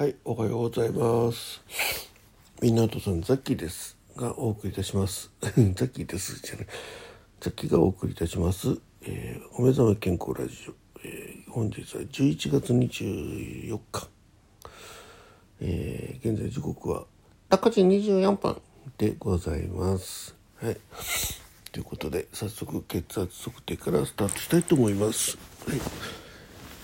[0.00, 1.60] はい、おはようございます。
[2.62, 3.98] みんなとさん、ザッキーです。
[4.16, 5.30] がお送りいたします。
[5.42, 6.40] ザッキーです。
[6.40, 6.66] じゃない。
[7.38, 8.78] ザッキーがお送りいたします。
[9.02, 10.74] えーお目覚め健康ラジオ。
[11.04, 14.08] えー本日は11月24日。
[15.60, 17.04] えー現在時刻は
[17.50, 18.56] 6時24分
[18.96, 20.34] でございます。
[20.62, 20.78] はい。
[21.72, 25.36] ということで、早速血圧測定からスタートしたいと思います。
[25.66, 25.80] はい。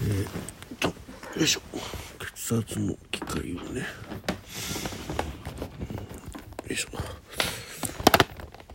[0.03, 1.06] えー、
[1.37, 1.61] よいしょ。
[2.35, 3.81] 血圧の機械をね。
[3.81, 3.87] よ
[6.71, 6.89] いしょ。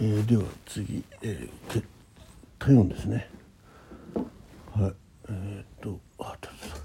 [0.00, 1.84] えー、では次、えー、
[2.58, 3.30] 体温ですね。
[4.14, 4.94] はい。
[5.30, 6.76] えー、っとあちょっと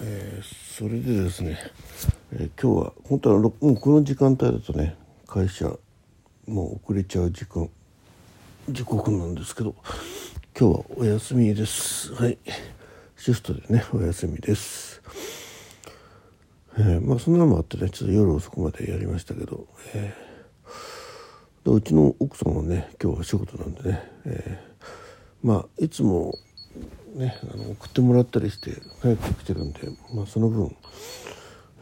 [0.00, 1.56] えーそれでですね、
[2.32, 5.66] えー今日は本当はもうこの時間帯だとね会社
[6.46, 7.68] もう遅れちゃう時間
[8.70, 9.74] 時刻なんですけど
[10.58, 12.14] 今日はお休みです。
[12.14, 12.38] はい。
[13.14, 15.02] シフトでねお休みです。
[16.78, 26.34] えーまあそんなのもあってねちょっと夜遅くまでやりましたけど、えーでうちの奥さんはね今日は仕事なんでね、えーまあいつも
[27.14, 29.80] ねあの送ってもらったりして早く来てるんで、
[30.14, 30.74] まあ、その分、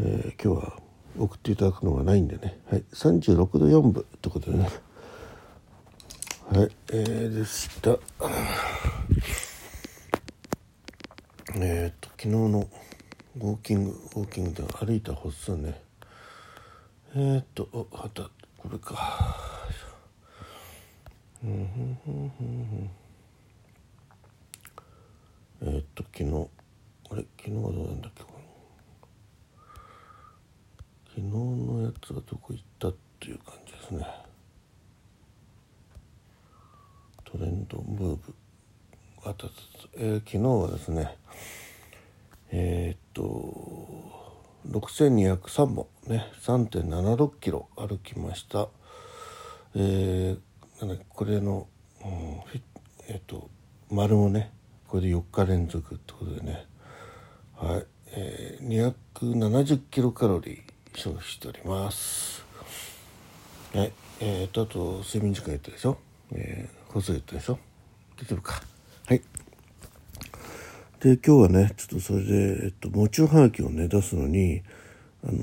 [0.01, 0.73] えー今日は
[1.17, 4.69] 送っていただくのがないんでね、はい、36度4分ってことでね。
[6.51, 7.99] はいえー、でした。
[11.55, 12.69] えー、っと昨日の
[13.37, 15.81] ウォーキングウォーキングで歩いた歩数ね。
[17.15, 18.25] えー、っとおあた
[18.59, 19.37] これか。
[21.43, 22.91] うんふんふんふん
[25.61, 25.71] ふん。
[25.75, 26.49] えーっと昨日
[27.11, 28.43] あれ昨日はどうなんだっけこれ。
[31.09, 34.32] 昨日のやつはどこ行ったっていう感じですね。
[37.33, 38.35] トレンドムーブ
[39.25, 41.17] あったあったあったえー昨日はですね
[42.51, 44.13] えーっと
[44.69, 48.69] 6203本ね3.76キロ歩きました。
[49.75, 51.67] えー、なんこれの、
[52.05, 52.11] うん、
[53.09, 53.49] えーっと
[53.91, 54.53] 丸もね
[54.87, 56.67] これで4日連続ってことでね。
[57.57, 62.45] はい、えー、270キロカロリー消費しております。
[63.73, 65.97] はいえー、とあと睡眠時間言ったでしょ？
[66.35, 67.59] えー、数言ったでしょ？
[68.19, 68.63] 出てるか。
[69.07, 69.23] はい。
[71.01, 74.63] で今日はねちょっとそれで、えっと、喪中はがきをね出すのに
[75.27, 75.39] あの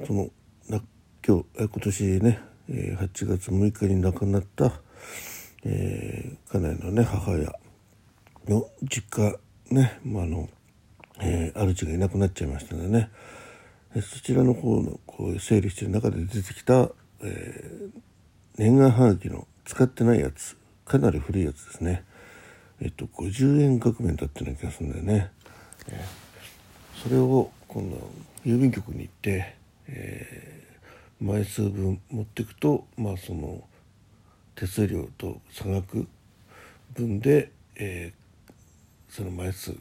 [0.00, 0.30] ーその
[0.68, 0.80] な
[1.26, 4.72] 今日え今年ね、えー8月6日に亡くなった、
[5.64, 7.52] えー家内のね母親
[8.46, 9.36] の実家
[9.74, 10.48] ね、まあ、あの、
[11.20, 13.10] えー主がいなくなっちゃいましたのでね
[13.96, 16.90] えそちらの方のこう整理してる中で出てきた、
[17.22, 18.00] えー
[18.56, 20.56] 年賀はがきの使ってないやつ。
[20.86, 22.02] かなり古いやつですね。
[22.80, 25.30] えっと50円額面だったような気がするんだよね、
[27.02, 27.96] それを今度
[28.46, 29.54] 郵便局に行って、
[29.86, 30.58] えー
[31.20, 33.64] 枚数分持っていくとまあその
[34.54, 36.06] 手数料と差額
[36.94, 39.74] 分で、えーその枚数、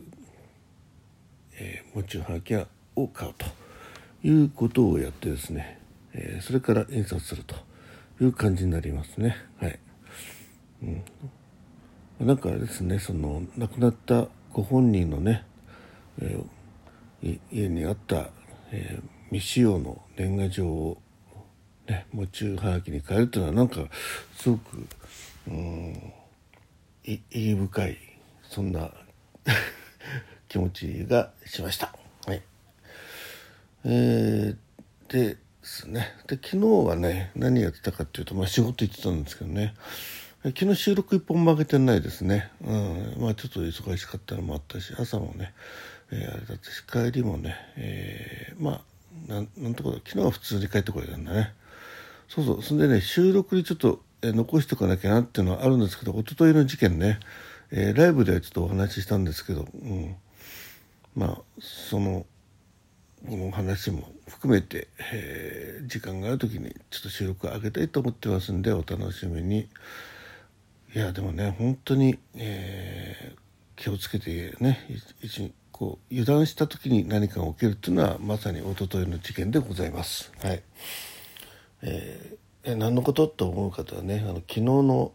[1.54, 2.56] えー、持ちはがき
[2.95, 3.45] を買うと
[4.28, 5.80] いうことをやってですね、
[6.13, 7.67] えーそれから印刷すると。
[8.19, 9.36] いう感じになりますね。
[9.60, 9.80] はい、
[10.84, 10.86] う
[12.24, 15.46] ん、なんかですねその亡くなったご本人のね、
[16.22, 16.46] えー
[17.24, 18.30] い家にあった、
[18.72, 20.98] えー未使用の年賀状を
[21.88, 23.81] ね、喪中はがきに変えるっていうのはなんか
[24.38, 24.88] すごく
[25.48, 26.14] うん
[27.04, 27.98] い意義深い
[28.44, 28.90] そんな
[30.48, 31.94] 気持ちがしました。
[32.25, 32.42] はい。
[33.86, 34.58] えー
[35.10, 35.38] で
[35.68, 39.74] ですねで昨日はね何やってたかっていうと、まあ、仕事行ってたんですけどね
[40.44, 42.52] 昨日収録一本も上げてないですね。
[42.64, 43.16] うん。
[43.19, 45.54] まあちょっと忙しかったのもあったし、朝もね、
[46.12, 48.84] えー、あれだったし、帰りもね、えー、ま
[49.28, 51.54] あ、なんなんとか昨日は普通に帰ってこれたんだね。
[52.30, 52.64] そうそう。
[52.64, 57.19] そんでね、収録にちょっと、えー、残しておかなきゃなっていうのはあるんですけど、一昨日の事件ね、
[57.72, 60.16] えー、ライブではちょっとお話ししたんですけど、うん。
[61.16, 62.25] まあ、その、
[63.28, 69.68] この話も含めて、えー、時間がある時にちょっと収録を上げたいと思ってますんでお楽しみに
[70.96, 73.38] いやでもね本当に、えー、
[73.76, 74.80] 気をつけてね
[75.22, 80.32] 一こう油断した時に何かが起きるっていうのはまさに一昨日の事件でございます。
[80.42, 80.64] はい
[81.82, 85.12] えー、何のことと思う方はねあの昨日の、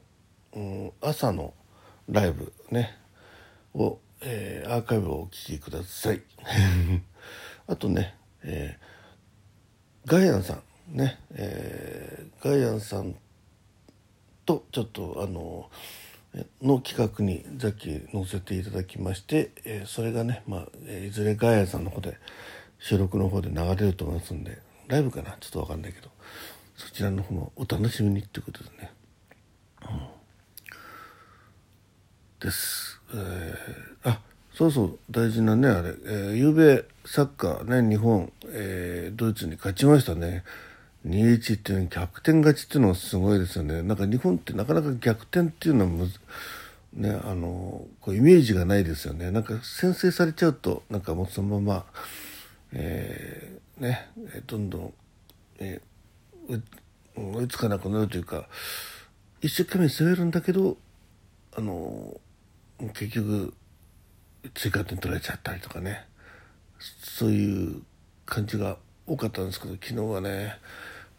[0.55, 1.55] うん、朝の
[2.09, 2.97] ライブね
[3.75, 6.21] を、えー、アーカイブをお聞きください。
[7.73, 10.59] あとね、えー、ガイアンさ
[10.93, 13.15] んね、えー、ガイアンさん
[14.45, 15.71] とちょっとあの
[16.61, 22.19] の企画にさっき載せていただきまして、えー、それがね、まあ、いずれガイアンさんの方で
[22.79, 24.59] 収録の方で流れると思いますんで
[24.89, 25.39] ライブかな？
[25.41, 26.11] ちょっと分かんないけど
[26.77, 28.93] そちらの方もお楽しみにっていうことでね、
[29.83, 30.01] うん、
[32.41, 34.21] です、えー、あ
[34.55, 40.45] そうそう大事なねあれ、えー、ゆうべサッカーね日本、えー、ドイツに勝ちましたね。
[41.07, 43.83] 2-1っていうの逆転勝ちっていうのがすごいですよね。
[43.83, 46.21] なんか日本ってなかなか逆転っていうのはむず
[46.95, 49.31] ねあのこうイメージがないですよね。
[49.31, 51.85] なんか先制されちゃうとなんかもうそのまま、
[52.73, 54.11] えー、ね
[54.47, 54.95] どんどん、
[55.59, 56.63] えー、
[57.17, 58.47] 追いつかなくなるというか
[59.41, 60.77] 一生懸命攻めるんだけど
[61.57, 62.21] あの
[62.95, 63.55] 結局
[64.55, 66.05] 追加点取られちゃったりとかね。
[66.79, 67.83] そういう
[68.27, 70.59] 感じが多かったんですけど昨日はね、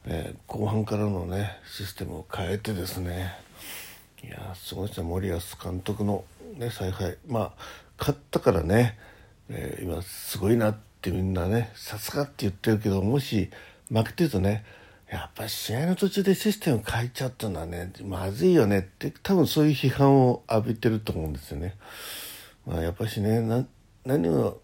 [0.06, 3.34] えー、後半からのねシステムを変えてですね。
[4.24, 5.08] いやすごいですね。
[5.08, 6.24] 森保監督の、
[6.58, 7.18] ね、采配。
[7.28, 7.52] まあ
[8.00, 8.98] 勝ったからね、
[9.50, 13.50] えー、今すごいなってみんなねさすがって言ってるけどもし
[13.90, 14.66] 負けてるとね
[15.10, 21.76] やっぱ試合の途中でシステム変えちゃったのはねまずいよねって多分そういう批判を浴びてると思うんですよね。
[22.66, 23.66] まあ、やっぱしねな
[24.06, 24.62] 何を、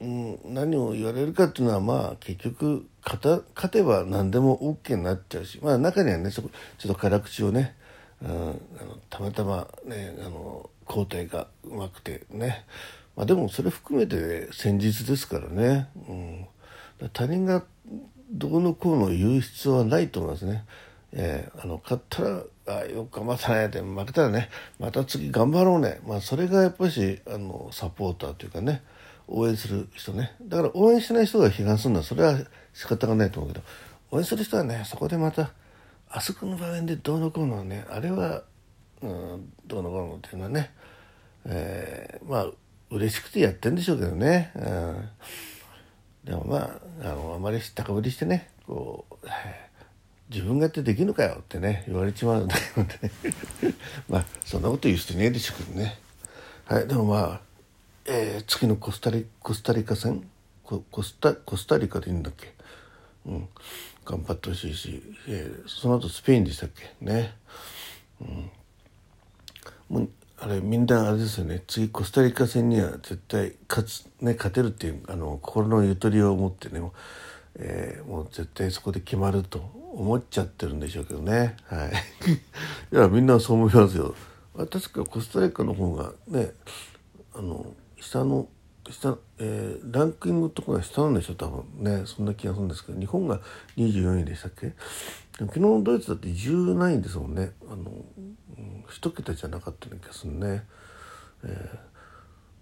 [0.00, 7.74] うん、何を言われるかっていうのはまあ結局勝勝てば何でも OK になっちゃうしまあ中にはねそこちょっと辛口をね、
[8.22, 8.58] うん、あの
[9.10, 12.64] たまたまねあの交代がうまくてね、
[13.16, 16.46] まあ、でもそれ含めて、ね、戦術ですからね、うん、
[17.12, 17.64] 他人が
[18.30, 20.64] どうのこうの言う必要はないと思いますね。
[21.12, 28.82] えー、あの勝ったらあよく頑張ったねで負けたらねまた次頑張ろうね、まあ、それがやっぱしあのサポーターというかね
[29.26, 30.34] 応援する人ね。
[30.40, 32.38] だから応援しない人が批判するのはそれは
[32.72, 33.64] 仕方がないと思うけど
[34.10, 35.50] 応援する人はねそこでまた
[36.10, 38.42] あそこの場面でどうのこうのねあれは、
[39.02, 40.72] うん、どうのこうのっていうのはね、
[41.44, 42.46] えー、まあ
[42.90, 45.08] 嬉しくてやってんでしょうけどね、うん、
[46.24, 46.70] でもまあ
[47.02, 49.26] あのあまり高ぶりしてねこう、
[50.30, 53.74] 自分がやってできるかよってね言われちまうんだけどね。
[54.08, 55.98] まあそんなこと言う人いねえでしょうけどね。
[56.66, 57.40] はいでもまあ、
[58.04, 60.28] えー、次のコスタリコスタリカ戦？
[60.62, 62.54] ココスタコスタリカでいいんだっけ？
[63.26, 63.48] うん
[64.04, 66.94] 頑張ってほしいし、えー、その後スペインでしたっけ？
[67.00, 67.34] ね。
[68.20, 68.50] うん。
[69.88, 70.08] もう
[70.40, 71.62] あれみんなあれですよね。
[71.66, 76.80] 次コスタリカ戦には絶対勝つ、ね、勝てるっていうあの心のゆとりを持ってね。
[77.56, 79.58] えー、もう絶対そこで決まると
[79.92, 81.56] 思っちゃってるんでしょうけどね。
[81.66, 81.92] はい。
[82.92, 84.14] いや、みんなそう思いますよ。
[84.54, 86.52] 確かコスタリカの方がね、
[87.34, 88.48] あの、下の、
[88.90, 92.02] 下、えー、ランキングとかが下なんでしょ、多分ね。
[92.06, 93.40] そんな気がするんですけど、日本が
[93.76, 94.72] 24位でしたっけ？
[95.38, 97.52] 昨日のドイツだって10何位ですもんね。
[97.70, 100.64] あの、うん、一桁じゃなかったような気がするね。
[101.44, 101.78] え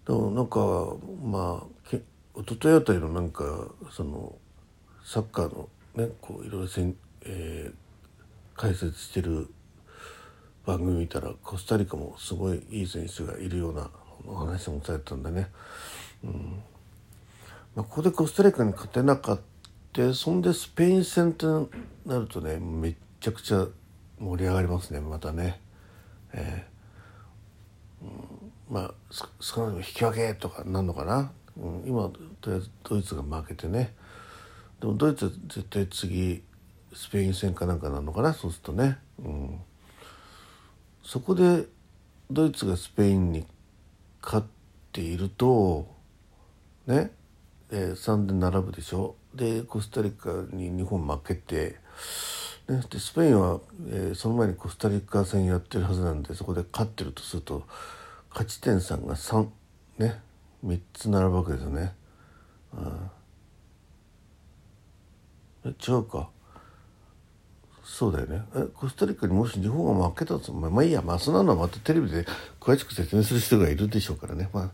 [0.05, 2.03] ー、でもなんか、まあ、け
[2.39, 4.37] 一昨日あたりのなんか、その、
[5.07, 9.49] サッカーのねこういろいろせん、えー、解説してる
[10.67, 13.89] 番組見たらコスタリカもすごいいい選手がいるような
[14.27, 15.49] お話もされたんでね、
[16.25, 16.61] うん。
[17.77, 19.37] まあ、ここでコスタリカに勝てなかっ
[19.93, 20.13] た。
[20.13, 21.71] そんでスペイン戦と
[22.05, 23.67] なるとねめっちゃくちゃ
[24.19, 25.61] 盛り上がりますねまたね。
[26.33, 28.07] えー。
[28.07, 28.95] うん、まあ
[29.41, 32.11] 少なくとも引き分けとかなんのかな、うん、今
[32.41, 33.95] とりあえずドイツが負けてね。
[34.87, 36.45] でもドイツは絶対次
[36.95, 39.59] スペイン戦かなんかなのかなそうするとね、うん、
[41.03, 41.65] そこで
[42.31, 43.45] ドイツがスペインに
[44.23, 44.47] 勝っ
[44.93, 45.89] ていると
[46.87, 47.11] ね、
[47.73, 49.17] えー、3で並ぶでしょ。
[49.35, 51.77] でコスタリカに日本負けて
[52.69, 57.65] ね、でスペインは、えー、その前にコスタリカ戦やってるはずなんでそこで勝ってるとすると
[58.31, 59.49] 勝ち点3が3
[59.99, 60.21] ね。
[60.65, 61.93] 3つ並ぶわけですよね。
[62.77, 63.16] え
[65.71, 66.29] 違うか。
[67.85, 68.43] そうだよね。
[68.57, 71.03] えコスタリカにもし日本が負けたとまあ、いいや。
[71.03, 72.27] まあそんなのはまたテレビで
[72.61, 74.51] 詳しく説明する人がいるでしょうからね。
[74.53, 74.73] ま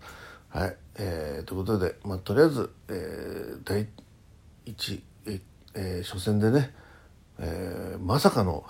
[0.53, 3.89] あはい、えー、ということで、まあ、とりあえず、えー、第
[4.67, 5.41] 一、え
[5.75, 6.75] えー、初戦でね、
[7.39, 8.65] えー、まさかの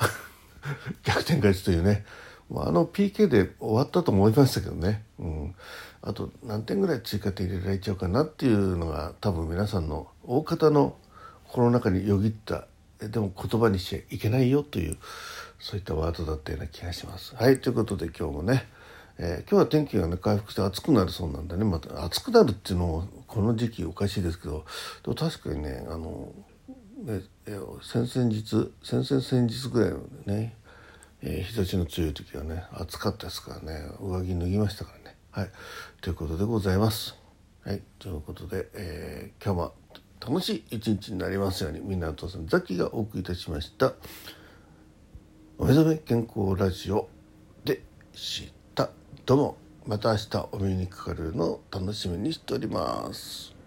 [1.02, 2.05] 逆転勝ちというね。
[2.55, 5.55] あの PK で終わったと思いましたけどね、うん、
[6.02, 10.97] あと何点ぐらい追加点入れられちゃうかなっていうのが多分皆さんの大方の
[11.52, 12.66] 心の中によぎった
[12.99, 14.97] でも言葉にしちゃいけないよという
[15.59, 17.37] そういったワードだったような気がします。
[17.37, 18.64] はいということで今日もね、
[19.18, 24.64] えー、今日は天気がね回復して暑くなるそうなんでねまた暑くなるっていうのもこの時期おかしいですけど
[25.02, 26.32] でも確かにねあの
[27.04, 27.21] ね
[27.82, 30.56] 先々日先々先日ぐらいのね、
[31.21, 35.16] えー、日差しの強い時はね暑かったですからね上着脱ぎましたからね。
[35.32, 35.50] はい
[36.00, 37.14] ということでございます。
[37.62, 39.75] はいということで、えー、今日も
[40.25, 43.95] 楽しい一日になりますようにみんなお父さんザキがお送りいたしました。
[45.59, 47.09] お目覚め健康ラジオ
[47.64, 47.83] で
[48.14, 48.91] した。
[49.26, 53.62] どうもまた明日お目にかかるのを楽しみにしております。